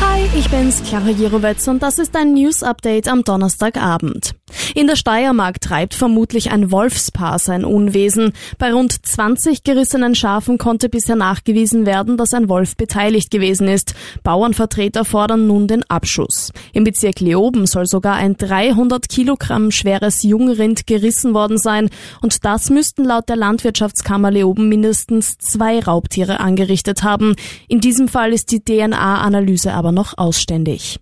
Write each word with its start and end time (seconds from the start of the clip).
Hi, 0.00 0.28
ich 0.36 0.48
bin's, 0.48 0.82
Clara 0.84 1.10
Jirovetz 1.10 1.66
und 1.66 1.82
das 1.82 1.98
ist 1.98 2.16
ein 2.16 2.34
News 2.34 2.62
Update 2.62 3.08
am 3.08 3.24
Donnerstagabend. 3.24 4.34
In 4.74 4.86
der 4.86 4.96
Steiermark 4.96 5.60
treibt 5.60 5.94
vermutlich 5.94 6.50
ein 6.50 6.70
Wolfspaar 6.70 7.38
sein 7.38 7.64
Unwesen. 7.64 8.32
Bei 8.58 8.72
rund 8.72 9.04
20 9.04 9.64
gerissenen 9.64 10.14
Schafen 10.14 10.58
konnte 10.58 10.88
bisher 10.88 11.16
nachgewiesen 11.16 11.86
werden, 11.86 12.16
dass 12.16 12.34
ein 12.34 12.48
Wolf 12.48 12.76
beteiligt 12.76 13.30
gewesen 13.30 13.68
ist. 13.68 13.94
Bauernvertreter 14.22 15.04
fordern 15.04 15.46
nun 15.46 15.66
den 15.66 15.82
Abschuss. 15.90 16.52
Im 16.72 16.84
Bezirk 16.84 17.20
Leoben 17.20 17.66
soll 17.66 17.86
sogar 17.86 18.14
ein 18.14 18.36
300 18.36 19.08
Kilogramm 19.08 19.70
schweres 19.70 20.22
Jungrind 20.22 20.86
gerissen 20.86 21.34
worden 21.34 21.58
sein 21.58 21.90
und 22.20 22.44
das 22.44 22.70
müssten 22.70 23.04
laut 23.04 23.28
der 23.28 23.36
Landwirtschaftskammer 23.36 24.30
Leoben 24.30 24.68
mindestens 24.68 25.38
zwei 25.38 25.80
Raubtiere 25.80 26.40
angerichtet 26.40 27.02
haben. 27.02 27.34
In 27.68 27.80
diesem 27.80 28.08
Fall 28.08 28.32
ist 28.32 28.52
die 28.52 28.60
DNA-Analyse 28.60 29.72
aber 29.88 29.92
noch 29.92 30.18
ausständig. 30.18 31.00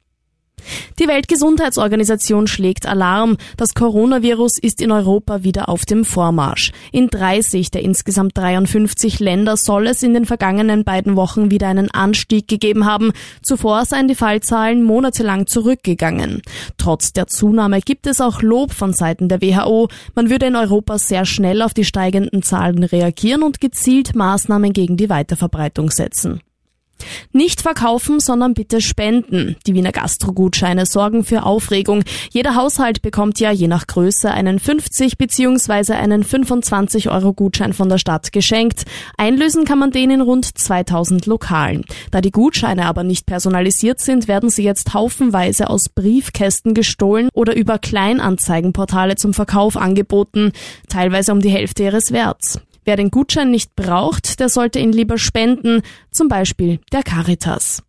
Die 0.98 1.08
Weltgesundheitsorganisation 1.08 2.46
schlägt 2.46 2.86
Alarm. 2.86 3.36
Das 3.56 3.74
Coronavirus 3.74 4.58
ist 4.58 4.80
in 4.80 4.90
Europa 4.90 5.42
wieder 5.42 5.68
auf 5.68 5.84
dem 5.84 6.04
Vormarsch. 6.04 6.72
In 6.92 7.08
30 7.08 7.70
der 7.70 7.82
insgesamt 7.82 8.38
53 8.38 9.20
Länder 9.20 9.56
soll 9.56 9.88
es 9.88 10.02
in 10.02 10.14
den 10.14 10.24
vergangenen 10.24 10.84
beiden 10.84 11.14
Wochen 11.16 11.50
wieder 11.50 11.68
einen 11.68 11.90
Anstieg 11.90 12.48
gegeben 12.48 12.86
haben. 12.86 13.12
Zuvor 13.42 13.84
seien 13.84 14.08
die 14.08 14.14
Fallzahlen 14.14 14.82
monatelang 14.82 15.46
zurückgegangen. 15.46 16.42
Trotz 16.78 17.12
der 17.12 17.26
Zunahme 17.26 17.80
gibt 17.80 18.06
es 18.06 18.20
auch 18.20 18.40
Lob 18.40 18.72
von 18.72 18.92
Seiten 18.92 19.28
der 19.28 19.42
WHO. 19.42 19.88
Man 20.14 20.30
würde 20.30 20.46
in 20.46 20.56
Europa 20.56 20.98
sehr 20.98 21.26
schnell 21.26 21.60
auf 21.60 21.74
die 21.74 21.84
steigenden 21.84 22.42
Zahlen 22.42 22.82
reagieren 22.82 23.42
und 23.42 23.60
gezielt 23.60 24.14
Maßnahmen 24.14 24.72
gegen 24.72 24.96
die 24.96 25.10
Weiterverbreitung 25.10 25.90
setzen. 25.90 26.40
Nicht 27.32 27.62
verkaufen, 27.62 28.20
sondern 28.20 28.54
bitte 28.54 28.80
spenden. 28.80 29.56
Die 29.66 29.74
Wiener 29.74 29.92
Gastrogutscheine 29.92 30.86
sorgen 30.86 31.24
für 31.24 31.44
Aufregung. 31.44 32.02
Jeder 32.30 32.54
Haushalt 32.54 33.02
bekommt 33.02 33.40
ja 33.40 33.50
je 33.50 33.68
nach 33.68 33.86
Größe 33.86 34.30
einen 34.30 34.58
50 34.58 35.18
bzw. 35.18 35.94
einen 35.94 36.24
25 36.24 37.10
Euro 37.10 37.32
Gutschein 37.32 37.72
von 37.72 37.88
der 37.88 37.98
Stadt 37.98 38.32
geschenkt. 38.32 38.84
Einlösen 39.16 39.64
kann 39.64 39.78
man 39.78 39.90
den 39.90 40.10
in 40.10 40.20
rund 40.20 40.46
2000 40.58 41.26
Lokalen. 41.26 41.84
Da 42.10 42.20
die 42.20 42.30
Gutscheine 42.30 42.86
aber 42.86 43.04
nicht 43.04 43.26
personalisiert 43.26 44.00
sind, 44.00 44.28
werden 44.28 44.50
sie 44.50 44.62
jetzt 44.62 44.94
haufenweise 44.94 45.68
aus 45.68 45.88
Briefkästen 45.88 46.74
gestohlen 46.74 47.28
oder 47.32 47.56
über 47.56 47.78
Kleinanzeigenportale 47.78 49.16
zum 49.16 49.34
Verkauf 49.34 49.76
angeboten, 49.76 50.52
teilweise 50.88 51.32
um 51.32 51.40
die 51.40 51.50
Hälfte 51.50 51.84
ihres 51.84 52.12
Werts. 52.12 52.60
Wer 52.86 52.96
den 52.96 53.10
Gutschein 53.10 53.50
nicht 53.50 53.74
braucht, 53.74 54.38
der 54.38 54.48
sollte 54.48 54.78
ihn 54.78 54.92
lieber 54.92 55.18
spenden, 55.18 55.82
zum 56.12 56.28
Beispiel 56.28 56.78
der 56.92 57.02
Caritas. 57.02 57.82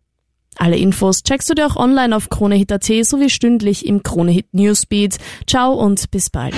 Alle 0.56 0.76
Infos 0.76 1.22
checkst 1.22 1.48
du 1.48 1.54
dir 1.54 1.68
auch 1.68 1.76
online 1.76 2.14
auf 2.14 2.28
KroneHit.at 2.28 2.84
sowie 3.04 3.30
stündlich 3.30 3.86
im 3.86 4.02
KroneHit 4.02 4.52
Newsbeat. 4.52 5.18
Ciao 5.46 5.72
und 5.72 6.10
bis 6.10 6.30
bald. 6.30 6.54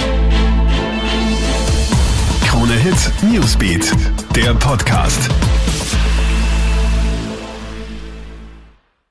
KroneHit 2.46 3.12
Newsbeat, 3.30 3.92
der 4.34 4.54
Podcast. 4.54 5.28